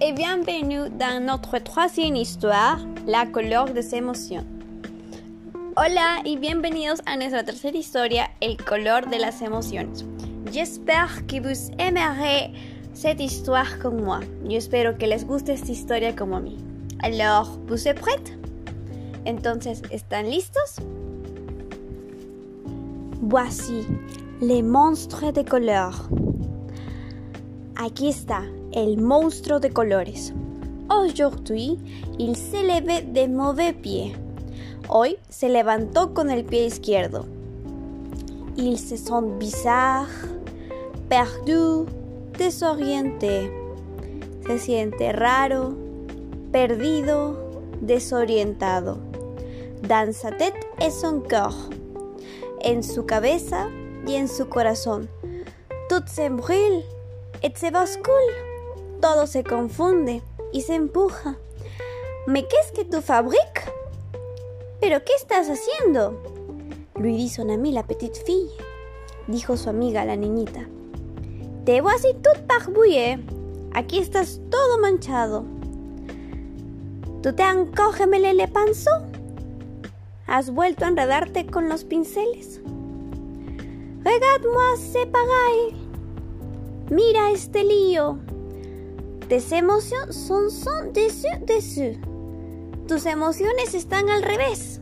[0.00, 4.44] et bienvenue dans notre troisième histoire, la couleur des émotions.
[5.76, 10.04] Hola y bienvenidos a nuestra tercera historia, el color de las emociones.
[10.52, 12.52] J'espère que vous aimerez
[12.92, 14.20] cette histoire comme moi.
[14.44, 16.56] Yo espero que les guste esta historia como a mí.
[17.02, 18.36] Alors, vous êtes prêts?
[19.26, 20.76] Entonces, ¿están listos?
[23.20, 23.86] Voici
[24.40, 26.08] les monstres de couleur.
[27.76, 30.32] Aquí está el monstruo de colores.
[30.88, 31.76] Aujourd'hui,
[32.20, 34.14] il se levait de mauvais pied.
[34.88, 37.26] Hoy se levantó con el pie izquierdo.
[38.56, 40.06] Il se sent bizarre,
[41.08, 41.86] perdu,
[42.38, 43.50] desorienté.
[44.46, 45.74] Se siente raro,
[46.52, 47.36] perdido,
[47.80, 48.98] desorientado.
[49.88, 51.54] Dans sa tête et son cœur.
[52.62, 53.68] En su cabeza
[54.06, 55.08] y en su corazón.
[55.88, 56.30] Tout se
[57.44, 59.00] brûle et se bascule.
[59.00, 61.36] Todo se confunde y se empuja.
[62.26, 63.62] ¿Me qué es que tu fabrique?
[64.80, 66.20] ¿Pero qué estás haciendo?
[66.96, 68.56] Lui amie la petite fille.
[69.26, 70.68] Dijo su amiga la niñita.
[71.64, 73.18] Te voici tout barbouillé.
[73.74, 75.44] Aquí estás todo manchado.
[77.22, 79.02] ¿Tú te encore mêlé le pinceau?
[80.26, 82.60] ¿Has vuelto a enredarte con los pinceles?
[84.04, 85.83] Regarde-moi c'est pareil.
[86.94, 88.18] Mira este lío.
[89.28, 91.96] Tes emociones son, son dessus, dessus.
[92.86, 94.80] Tus emociones están al revés.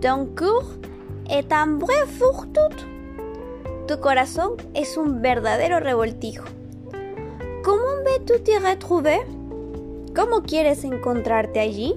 [0.00, 0.64] Ton cœur
[1.30, 2.74] est un vrai fourtout.
[3.86, 6.46] Tu corazón es un verdadero revoltijo.
[7.62, 9.24] ¿Cómo veux-tu te retrouver?
[10.12, 11.94] ¿Cómo quieres encontrarte allí?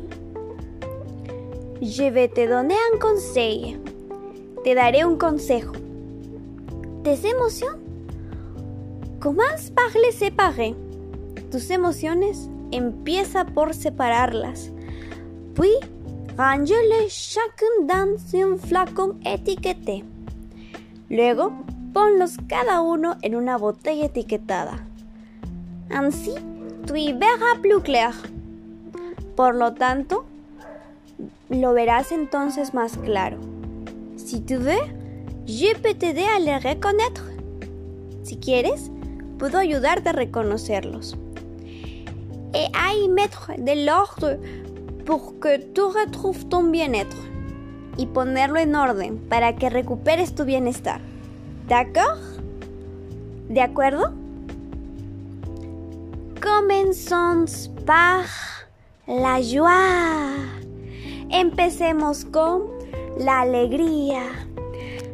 [1.82, 3.82] Je vais te donner un conseil.
[4.64, 5.72] Te daré un consejo.
[7.04, 7.89] Tes émotions
[9.20, 10.76] commencent par les.
[11.52, 14.72] Tus emociones empieza por separarlas.
[15.56, 15.76] Puis,
[16.38, 20.04] range-les chacun dans un flacon étiqueté.
[21.10, 21.52] Luego,
[21.94, 24.86] ponlos cada uno en una botella etiquetada.
[25.90, 26.36] Ainsi,
[26.86, 28.14] tu y verras plus clair.
[29.36, 30.26] Por lo tanto,
[31.50, 33.38] lo verás entonces más claro.
[34.18, 34.86] Si tu veux,
[35.48, 37.26] je peux t'aider à les reconnaître.
[38.24, 38.92] Si quieres,
[39.40, 41.18] puedo ayudarte a reconocerlos.
[42.54, 44.38] Et à y mettre de l'ordre
[45.06, 47.18] pour que tu retrouves ton bien-être.
[47.98, 51.02] Y ponerlo en orden para que recuperes tu bienestar.
[51.68, 52.20] ¿D'accord?
[53.50, 54.14] ¿De acuerdo?
[56.42, 58.26] Commençons par
[59.08, 60.36] la joie.
[61.30, 62.64] Empecemos con
[63.18, 64.24] la alegría.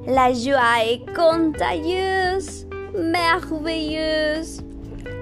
[0.05, 2.64] La joie est contagieuse,
[2.97, 4.63] merveilleuse.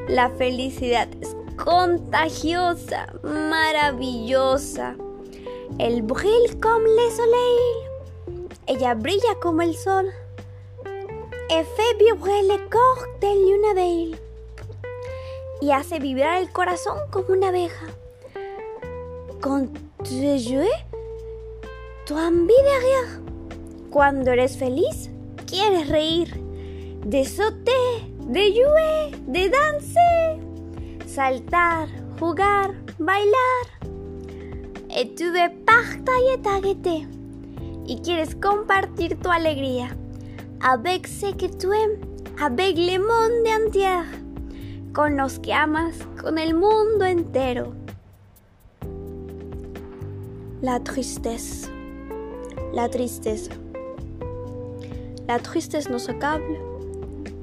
[0.07, 4.95] La felicidad es contagiosa, maravillosa.
[5.79, 7.93] Elle brille comme le soleil.
[8.67, 10.05] Ella brilla como el sol.
[11.49, 14.15] Et fait vibrer le corps une abeille.
[15.61, 17.87] Y hace vibrar el corazón como una abeja.
[19.41, 19.69] Quand
[20.03, 20.15] tu
[22.05, 23.21] tu envie de.
[23.89, 25.09] Cuando eres feliz,
[25.47, 26.42] quieres reír.
[27.05, 30.39] De sauter, de jouer, de danser.
[31.05, 33.65] Saltar, jugar, bailar.
[34.95, 37.05] Et tu veux partager ta gaieté.
[37.85, 39.89] Y quieres compartir tu alegría.
[40.61, 41.67] Avec ce que tu
[42.41, 44.05] avec le monde.
[44.93, 47.73] Con los que amas, con el mundo entero.
[50.61, 51.69] La tristeza.
[52.73, 53.51] La tristeza.
[55.27, 56.72] La tristeza nos accable.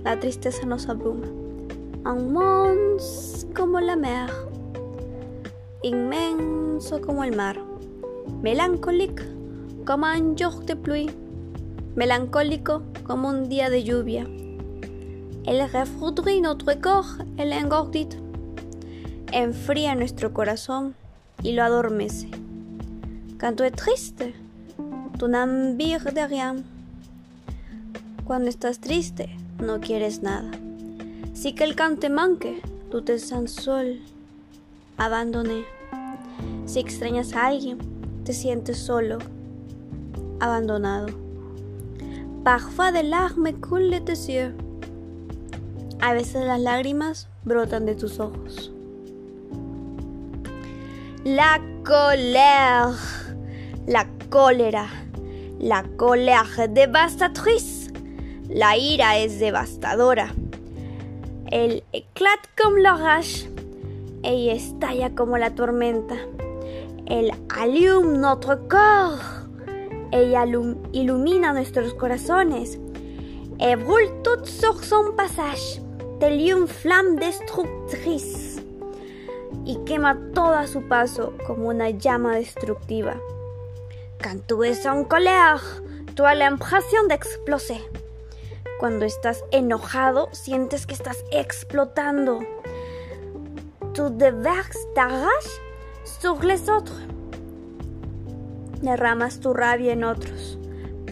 [0.05, 1.27] La tristeza nos abruma.
[2.07, 4.31] Inmense como la mer.
[5.83, 7.61] Inmenso como el mar.
[8.43, 9.25] Melancólico
[9.85, 11.11] como un jour de pluie.
[11.97, 14.27] Melancólico como un día de lluvia.
[15.47, 18.17] Elle refroidit notre corps et l'engordit.
[19.33, 20.95] Enfría nuestro corazón
[21.43, 22.31] y lo adormece.
[23.39, 24.35] Quand tu es triste,
[25.19, 26.65] tu n'envires de rien.
[28.25, 29.29] Cuando estás triste,
[29.61, 30.51] no quieres nada.
[31.35, 32.61] Si quelqu'un te manque,
[32.91, 34.01] tú te seul,
[34.97, 35.65] abandoné.
[36.67, 37.79] Si extrañas a alguien,
[38.25, 39.19] te sientes solo,
[40.39, 41.09] abandonado.
[42.45, 44.55] Parfois des larmes coulent de tes yeux.
[46.01, 48.73] A veces las lágrimas brotan de tus ojos.
[51.25, 52.97] La colère.
[53.87, 54.87] La cólera.
[55.59, 57.80] La colère devastatrice.
[58.53, 60.35] La ira es devastadora.
[61.53, 63.49] Elle éclate comme l'orage.
[64.25, 66.17] Ella estalla como la tormenta.
[67.07, 69.47] Elle allume notre corps.
[70.11, 70.45] Ella
[70.93, 72.77] ilumina nuestros corazones.
[73.61, 75.81] Et brûle tout sur son passage,
[76.19, 78.65] tel une flamme destructrice.
[79.65, 83.15] Y quema todo a su paso como una llama destructiva.
[84.21, 84.57] Quand tu
[85.09, 85.63] colère,
[86.17, 88.00] tu as l'impression d'exploser.
[88.81, 92.41] Cuando estás enojado, sientes que estás explotando.
[93.93, 95.51] Tu déverses ta rage
[96.03, 96.97] sur les autres.
[98.81, 100.59] Derramas tu rabia en otros.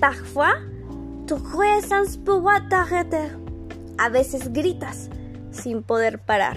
[0.00, 0.62] Parfois,
[1.26, 1.36] tu
[1.86, 3.36] sans pouvoir t'arrêter.
[3.98, 5.10] A veces gritas
[5.50, 6.56] sin poder parar.